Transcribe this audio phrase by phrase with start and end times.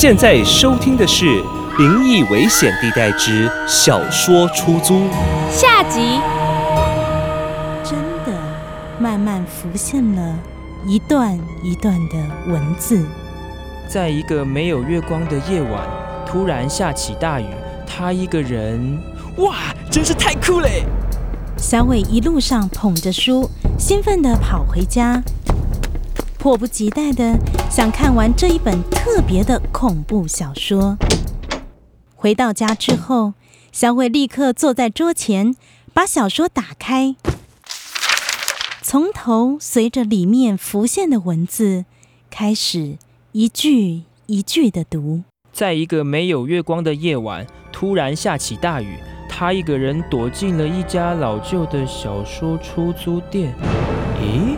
[0.00, 1.26] 现在收听的是
[1.76, 4.94] 《灵异危险地带之小说出租》
[5.50, 6.18] 下集。
[7.84, 8.32] 真的，
[8.98, 10.34] 慢慢浮现了
[10.86, 12.14] 一段一段的
[12.50, 13.04] 文字。
[13.92, 15.86] 在一个没有月光的夜晚，
[16.26, 17.44] 突然下起大雨，
[17.86, 18.98] 他一个人，
[19.36, 19.54] 哇，
[19.90, 20.82] 真是太酷嘞！
[21.58, 25.22] 小伟一路上捧着书，兴奋的跑回家。
[26.40, 27.36] 迫不及待的
[27.70, 30.96] 想看完这一本特别的恐怖小说。
[32.16, 33.34] 回到家之后，
[33.70, 35.54] 小伟立刻坐在桌前，
[35.92, 37.14] 把小说打开，
[38.80, 41.84] 从头随着里面浮现的文字
[42.30, 42.96] 开始
[43.32, 45.20] 一句一句的读。
[45.52, 53.52] 在一个没有月光的夜晚，突然下起大雨，他一个人躲进了一家老旧的小说出租店。
[54.18, 54.56] 咦？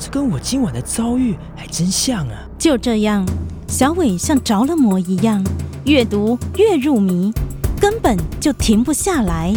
[0.00, 2.48] 这跟我今晚的遭遇还真像啊！
[2.56, 3.26] 就这样，
[3.66, 5.44] 小伟像着了魔一样，
[5.86, 7.32] 越读越入迷，
[7.80, 9.52] 根本就停不下来。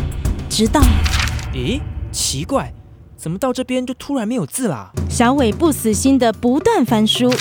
[0.50, 0.82] 直到，
[1.54, 1.80] 咦？
[2.12, 2.74] 奇怪，
[3.16, 4.92] 怎么到这边就突然没有字啦？
[5.08, 7.32] 小伟不死心的不断翻书，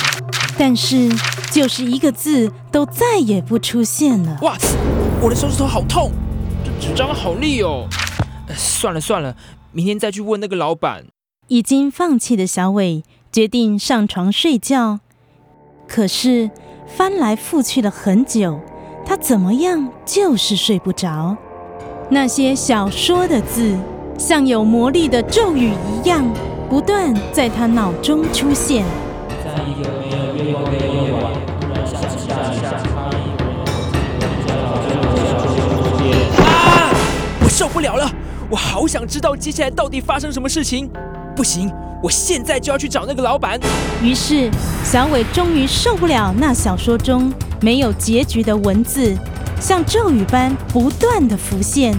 [0.59, 1.09] 但是
[1.51, 4.39] 就是一个字都再也不出现了。
[4.43, 4.77] 哇塞，
[5.23, 6.13] 我的手指头好痛，
[6.63, 7.89] 这纸张好利哦。
[8.55, 9.35] 算了算了，
[9.73, 11.07] 明天再去问那个老板。
[11.51, 13.03] 已经放弃的小伟
[13.33, 15.01] 决定上床睡觉，
[15.89, 16.49] 可是
[16.87, 18.61] 翻来覆去了很久，
[19.05, 21.37] 他怎么样就是睡不着。
[22.09, 23.77] 那些小说的字
[24.17, 25.73] 像有魔力的咒语
[26.05, 26.25] 一样，
[26.69, 28.85] 不断在他脑中出现。
[36.37, 36.95] 啊！
[37.43, 38.09] 我受不了了！
[38.49, 40.89] 我好想知道接下来到底发生什么事情。
[41.35, 43.59] 不行，我现在就要去找那个老板。
[44.03, 44.51] 于是，
[44.85, 49.15] 小伟终于受不了那小说中没有结局的文字，
[49.61, 51.97] 像咒语般不断的浮现。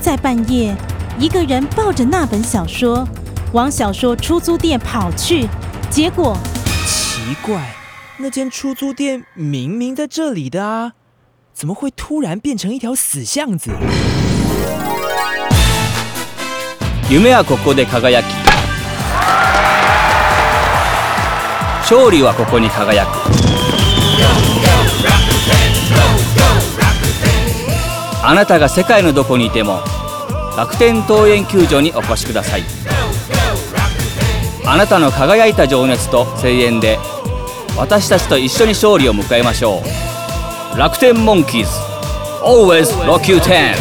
[0.00, 0.74] 在半夜，
[1.18, 3.06] 一个人抱着那本小说，
[3.52, 5.46] 往小说出租店跑去。
[5.90, 6.36] 结果，
[6.86, 7.74] 奇怪，
[8.18, 10.92] 那间出租店明明在这里的啊，
[11.52, 13.70] 怎么会突然变成一条死巷子？
[17.10, 18.51] 夢はここで輝き。
[21.94, 23.08] 勝利はここに輝く
[28.24, 29.80] あなたが世界のどこにいても
[30.56, 32.62] 楽天桃園球場にお越しください
[34.64, 36.98] あなたの輝いた情熱と声援で
[37.76, 39.82] 私たちと一緒に勝利を迎えましょ
[40.74, 41.68] う楽天モンキーズ
[42.42, 43.76] Always Rock You 10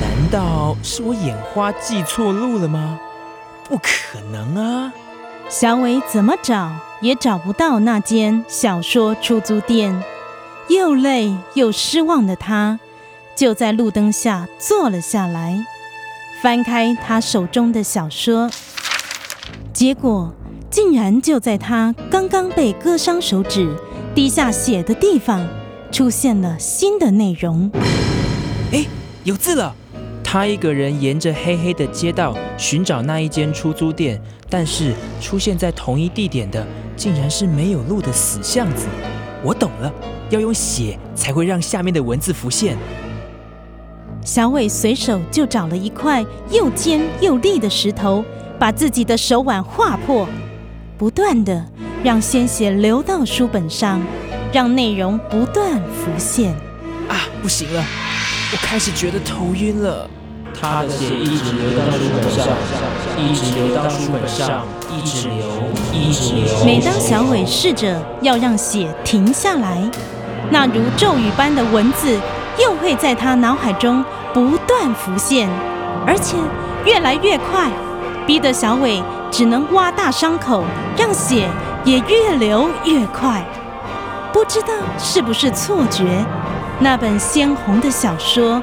[0.00, 2.98] 难道是我眼花记错路了吗？
[3.68, 4.92] 不可能啊！
[5.48, 6.70] 小伟怎么找
[7.00, 9.98] 也找不到那间小说出租店，
[10.68, 12.78] 又累又失望的他，
[13.34, 15.64] 就在路灯下坐了下来，
[16.42, 18.50] 翻开他手中的小说，
[19.72, 20.32] 结果
[20.70, 23.74] 竟然就在他刚刚被割伤手指、
[24.14, 25.46] 滴下血的地方，
[25.90, 27.70] 出现了新的内容。
[28.72, 28.84] 哎，
[29.24, 29.74] 有字了！
[30.34, 34.20] 他一个人沿着黑黑的街道寻找那一间出租店，
[34.50, 36.66] 但是出现在同一地点的，
[36.96, 38.88] 竟然是没有路的死巷子。
[39.44, 39.92] 我懂了，
[40.30, 42.76] 要用血才会让下面的文字浮现。
[44.24, 48.24] 小伟随手就找了一块又尖又利的石头，
[48.58, 50.28] 把自己的手腕划破，
[50.98, 51.64] 不断的
[52.02, 54.02] 让鲜血流到书本上，
[54.52, 56.52] 让内容不断浮现。
[57.08, 57.84] 啊，不行了，
[58.50, 60.10] 我开始觉得头晕了。
[60.60, 62.56] 他的血一直流到书本上，
[63.18, 65.44] 一直流到书本上，一直流，
[65.92, 66.44] 一直流。
[66.64, 69.78] 每当小伟试着要让血停下来，
[70.50, 72.16] 那如咒语般的文字
[72.62, 75.48] 又会在他脑海中不断浮现，
[76.06, 76.36] 而且
[76.88, 77.68] 越来越快，
[78.26, 80.62] 逼得小伟只能挖大伤口，
[80.96, 81.48] 让血
[81.84, 83.44] 也越流越快。
[84.32, 84.68] 不知道
[84.98, 86.24] 是不是错觉，
[86.80, 88.62] 那本鲜红的小说。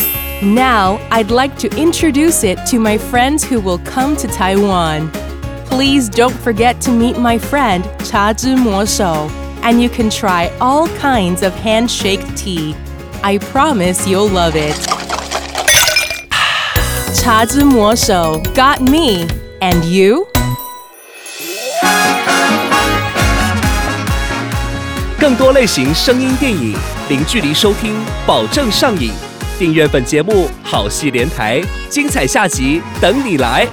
[0.41, 5.11] Now, I'd like to introduce it to my friends who will come to Taiwan.
[5.69, 9.03] Please don't forget to meet my friend Cha Zhi Mo Shou,
[9.61, 12.73] and you can try all kinds of handshake tea.
[13.23, 14.73] I promise you'll love it.
[17.21, 19.27] Cha Zhi Mo Shou got me,
[19.61, 20.25] and you?
[25.19, 26.75] 更多类型声音电影，
[27.09, 27.93] 零距离收听，
[28.25, 29.11] 保证上瘾。
[29.61, 33.67] 订阅本节目《好戏连台》，精彩下集等你来。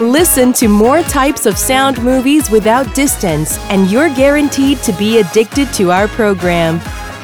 [0.00, 5.68] Listen to more types of sound movies without distance, and you're guaranteed to be addicted
[5.76, 6.80] to our program.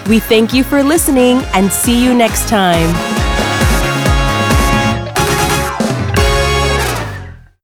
[0.08, 3.21] We thank you for listening and see you next time.